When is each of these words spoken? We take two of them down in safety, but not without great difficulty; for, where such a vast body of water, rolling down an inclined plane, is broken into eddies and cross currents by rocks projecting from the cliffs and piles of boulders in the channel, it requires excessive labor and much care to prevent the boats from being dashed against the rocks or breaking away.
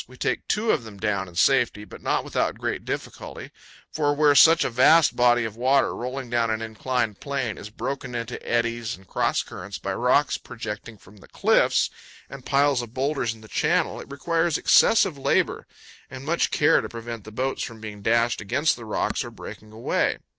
We 0.07 0.17
take 0.17 0.47
two 0.47 0.71
of 0.71 0.83
them 0.83 0.97
down 0.97 1.27
in 1.27 1.35
safety, 1.35 1.85
but 1.85 2.01
not 2.01 2.23
without 2.23 2.57
great 2.57 2.85
difficulty; 2.85 3.51
for, 3.91 4.15
where 4.15 4.33
such 4.33 4.63
a 4.63 4.69
vast 4.71 5.15
body 5.15 5.43
of 5.45 5.55
water, 5.55 5.95
rolling 5.95 6.27
down 6.31 6.49
an 6.49 6.59
inclined 6.59 7.19
plane, 7.19 7.55
is 7.55 7.69
broken 7.69 8.15
into 8.15 8.43
eddies 8.43 8.95
and 8.97 9.07
cross 9.07 9.43
currents 9.43 9.77
by 9.77 9.93
rocks 9.93 10.39
projecting 10.39 10.97
from 10.97 11.17
the 11.17 11.27
cliffs 11.27 11.91
and 12.31 12.47
piles 12.47 12.81
of 12.81 12.95
boulders 12.95 13.35
in 13.35 13.41
the 13.41 13.47
channel, 13.47 14.01
it 14.01 14.09
requires 14.09 14.57
excessive 14.57 15.19
labor 15.19 15.67
and 16.09 16.25
much 16.25 16.49
care 16.49 16.81
to 16.81 16.89
prevent 16.89 17.23
the 17.23 17.31
boats 17.31 17.61
from 17.61 17.79
being 17.79 18.01
dashed 18.01 18.41
against 18.41 18.75
the 18.75 18.85
rocks 18.85 19.23
or 19.23 19.29
breaking 19.29 19.71
away. 19.71 20.17